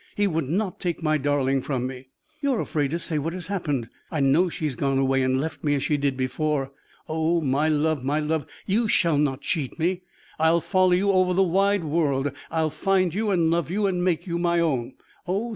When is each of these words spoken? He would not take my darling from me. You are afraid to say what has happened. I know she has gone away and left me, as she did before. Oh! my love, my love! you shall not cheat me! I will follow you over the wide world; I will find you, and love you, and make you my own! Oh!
He 0.15 0.25
would 0.25 0.49
not 0.49 0.79
take 0.79 1.03
my 1.03 1.19
darling 1.19 1.61
from 1.61 1.85
me. 1.85 2.07
You 2.41 2.55
are 2.55 2.59
afraid 2.59 2.89
to 2.89 2.97
say 2.97 3.19
what 3.19 3.33
has 3.33 3.45
happened. 3.45 3.87
I 4.09 4.19
know 4.19 4.49
she 4.49 4.65
has 4.65 4.75
gone 4.75 4.97
away 4.97 5.21
and 5.21 5.39
left 5.39 5.63
me, 5.63 5.75
as 5.75 5.83
she 5.83 5.95
did 5.95 6.17
before. 6.17 6.71
Oh! 7.07 7.39
my 7.39 7.69
love, 7.69 8.03
my 8.03 8.19
love! 8.19 8.47
you 8.65 8.87
shall 8.87 9.19
not 9.19 9.41
cheat 9.41 9.77
me! 9.77 10.01
I 10.39 10.51
will 10.53 10.59
follow 10.59 10.93
you 10.93 11.11
over 11.11 11.35
the 11.35 11.43
wide 11.43 11.83
world; 11.83 12.31
I 12.49 12.63
will 12.63 12.71
find 12.71 13.13
you, 13.13 13.29
and 13.29 13.51
love 13.51 13.69
you, 13.69 13.85
and 13.85 14.03
make 14.03 14.25
you 14.25 14.39
my 14.39 14.59
own! 14.59 14.95
Oh! 15.27 15.49